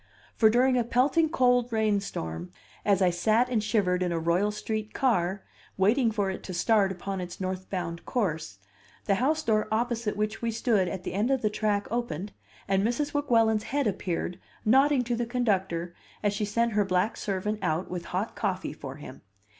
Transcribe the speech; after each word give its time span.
For 0.35 0.49
during 0.49 0.79
a 0.79 0.83
pelting 0.83 1.29
cold 1.29 1.71
rainstorm, 1.71 2.49
as 2.83 3.03
I 3.03 3.11
sat 3.11 3.49
and 3.49 3.63
shivered 3.63 4.01
in 4.01 4.11
a 4.11 4.17
Royal 4.17 4.49
Street 4.49 4.95
car, 4.95 5.43
waiting 5.77 6.09
for 6.09 6.31
it 6.31 6.41
to 6.45 6.55
start 6.55 6.91
upon 6.91 7.21
its 7.21 7.39
north 7.39 7.69
bound 7.69 8.03
course, 8.03 8.57
the 9.05 9.13
house 9.21 9.43
door 9.43 9.67
opposite 9.71 10.17
which 10.17 10.41
we 10.41 10.49
stood 10.49 10.87
at 10.87 11.03
the 11.03 11.13
end 11.13 11.29
of 11.29 11.43
the 11.43 11.51
track 11.51 11.87
opened, 11.91 12.31
and 12.67 12.81
Mrs. 12.81 13.13
Weguelin's 13.13 13.65
head 13.69 13.85
appeared, 13.85 14.39
nodding 14.65 15.03
to 15.03 15.15
the 15.15 15.27
conductor 15.27 15.93
as 16.23 16.33
she 16.33 16.45
sent 16.45 16.71
her 16.73 16.83
black 16.83 17.15
servant 17.15 17.59
out 17.61 17.91
with 17.91 18.05
hot 18.05 18.35
coffee 18.35 18.73
for 18.73 18.95
him! 18.95 19.21